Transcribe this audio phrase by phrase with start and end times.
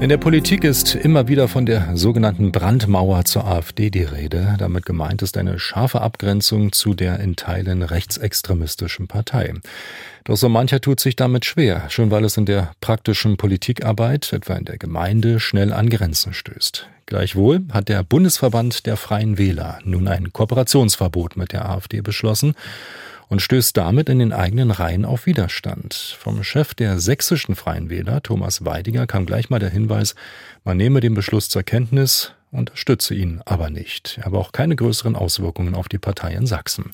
[0.00, 4.56] In der Politik ist immer wieder von der sogenannten Brandmauer zur AfD die Rede.
[4.58, 9.52] Damit gemeint ist eine scharfe Abgrenzung zu der in Teilen rechtsextremistischen Partei.
[10.24, 14.54] Doch so mancher tut sich damit schwer, schon weil es in der praktischen Politikarbeit, etwa
[14.54, 16.88] in der Gemeinde, schnell an Grenzen stößt.
[17.04, 22.54] Gleichwohl hat der Bundesverband der Freien Wähler nun ein Kooperationsverbot mit der AfD beschlossen
[23.30, 25.94] und stößt damit in den eigenen Reihen auf Widerstand.
[26.18, 30.14] Vom Chef der sächsischen Freien Wähler, Thomas Weidiger, kam gleich mal der Hinweis,
[30.64, 34.20] man nehme den Beschluss zur Kenntnis, unterstütze ihn aber nicht.
[34.22, 36.90] Aber auch keine größeren Auswirkungen auf die Partei in Sachsen.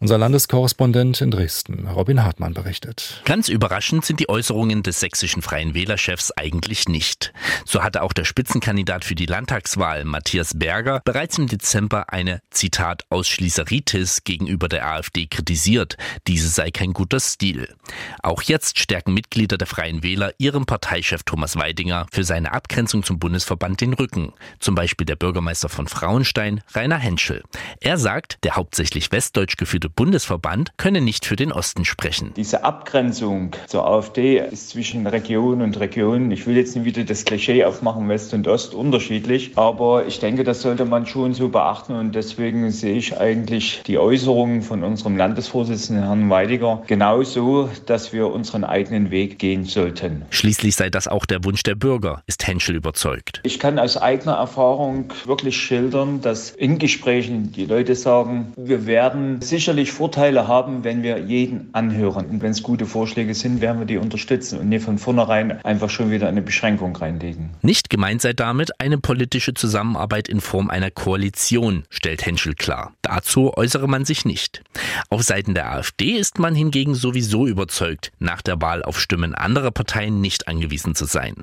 [0.00, 3.22] Unser Landeskorrespondent in Dresden, Robin Hartmann, berichtet.
[3.24, 7.32] Ganz überraschend sind die Äußerungen des sächsischen Freien Wählerchefs eigentlich nicht.
[7.64, 13.04] So hatte auch der Spitzenkandidat für die Landtagswahl, Matthias Berger, bereits im Dezember eine, Zitat,
[13.10, 15.96] Ausschließeritis gegenüber der AfD kritisiert.
[16.26, 17.74] Diese sei kein guter Stil.
[18.22, 23.18] Auch jetzt stärken Mitglieder der Freien Wähler ihrem Parteichef Thomas Weidinger für seine Abgrenzung zum
[23.18, 24.32] Bundesverband den Rücken.
[24.60, 27.44] Zum Beispiel Beispiel der Bürgermeister von Frauenstein, Rainer Henschel.
[27.80, 32.32] Er sagt, der hauptsächlich westdeutsch geführte Bundesverband könne nicht für den Osten sprechen.
[32.36, 37.24] Diese Abgrenzung zur AfD ist zwischen Region und Region, ich will jetzt nicht wieder das
[37.24, 41.94] Klischee aufmachen, West und Ost unterschiedlich, aber ich denke, das sollte man schon so beachten
[41.94, 48.26] und deswegen sehe ich eigentlich die Äußerungen von unserem Landesvorsitzenden Herrn Weidiger genauso, dass wir
[48.26, 50.24] unseren eigenen Weg gehen sollten.
[50.30, 53.40] Schließlich sei das auch der Wunsch der Bürger, ist Henschel überzeugt.
[53.44, 58.86] Ich kann aus eigener Erfahrung Erfahrung wirklich schildern, dass in Gesprächen die Leute sagen, wir
[58.86, 62.26] werden sicherlich Vorteile haben, wenn wir jeden anhören.
[62.26, 65.90] Und wenn es gute Vorschläge sind, werden wir die unterstützen und nicht von vornherein einfach
[65.90, 67.50] schon wieder eine Beschränkung reinlegen.
[67.62, 72.94] Nicht gemeint sei damit eine politische Zusammenarbeit in Form einer Koalition, stellt Henschel klar.
[73.02, 74.62] Dazu äußere man sich nicht.
[75.10, 79.70] Auf Seiten der AfD ist man hingegen sowieso überzeugt, nach der Wahl auf Stimmen anderer
[79.70, 81.34] Parteien nicht angewiesen zu sein.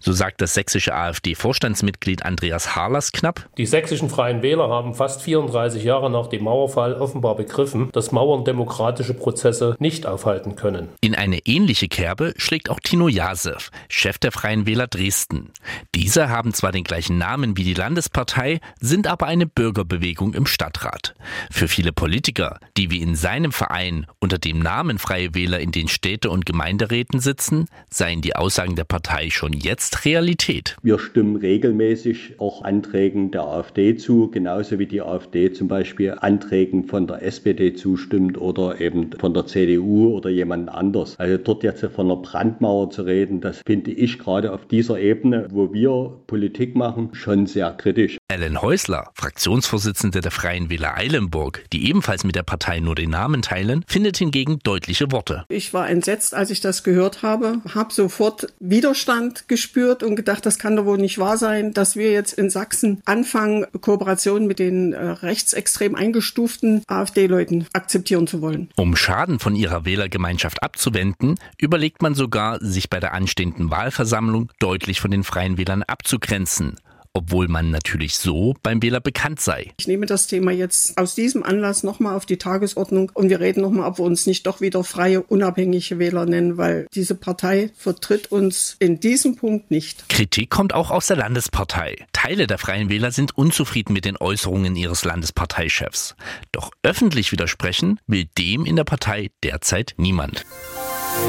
[0.00, 3.48] So sagt das sächsische AfD-Vorstandsmitglied Andreas Harl Erlass knapp.
[3.56, 8.44] Die sächsischen Freien Wähler haben fast 34 Jahre nach dem Mauerfall offenbar begriffen, dass Mauern
[8.44, 10.88] demokratische Prozesse nicht aufhalten können.
[11.00, 13.58] In eine ähnliche Kerbe schlägt auch Tino Jasew,
[13.88, 15.52] Chef der Freien Wähler Dresden.
[15.94, 21.14] Diese haben zwar den gleichen Namen wie die Landespartei, sind aber eine Bürgerbewegung im Stadtrat.
[21.52, 25.86] Für viele Politiker, die wie in seinem Verein unter dem Namen Freie Wähler in den
[25.86, 30.76] Städte- und Gemeinderäten sitzen, seien die Aussagen der Partei schon jetzt Realität.
[30.82, 36.16] Wir stimmen regelmäßig auch an Anträgen der AfD zu, genauso wie die AfD zum Beispiel
[36.18, 41.14] Anträgen von der SPD zustimmt oder eben von der CDU oder jemand anders.
[41.18, 45.48] Also dort jetzt von einer Brandmauer zu reden, das finde ich gerade auf dieser Ebene,
[45.50, 48.16] wo wir Politik machen, schon sehr kritisch.
[48.28, 53.42] Ellen Häusler, Fraktionsvorsitzende der Freien Wähler Eilenburg, die ebenfalls mit der Partei nur den Namen
[53.42, 55.44] teilen, findet hingegen deutliche Worte.
[55.50, 60.58] Ich war entsetzt, als ich das gehört habe, habe sofort Widerstand gespürt und gedacht, das
[60.58, 64.60] kann doch wohl nicht wahr sein, dass wir jetzt in Sachsen Sachsen anfangen, Kooperationen mit
[64.60, 68.68] den äh, rechtsextrem eingestuften AfD-Leuten akzeptieren zu wollen.
[68.76, 75.00] Um Schaden von ihrer Wählergemeinschaft abzuwenden, überlegt man sogar, sich bei der anstehenden Wahlversammlung deutlich
[75.00, 76.76] von den Freien Wählern abzugrenzen
[77.12, 79.72] obwohl man natürlich so beim Wähler bekannt sei.
[79.78, 83.62] Ich nehme das Thema jetzt aus diesem Anlass nochmal auf die Tagesordnung und wir reden
[83.62, 88.30] nochmal, ob wir uns nicht doch wieder freie, unabhängige Wähler nennen, weil diese Partei vertritt
[88.30, 90.08] uns in diesem Punkt nicht.
[90.08, 91.96] Kritik kommt auch aus der Landespartei.
[92.12, 96.14] Teile der Freien Wähler sind unzufrieden mit den Äußerungen ihres Landesparteichefs.
[96.52, 100.44] Doch öffentlich widersprechen will dem in der Partei derzeit niemand.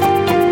[0.00, 0.51] Musik